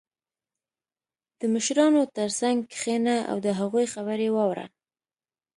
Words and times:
•د 1.39 1.41
مشرانو 1.53 2.01
تر 2.17 2.29
څنګ 2.39 2.57
کښېنه 2.73 3.15
او 3.31 3.37
د 3.45 3.47
هغوی 3.59 3.85
خبرې 3.93 4.27
واوره. 4.31 4.65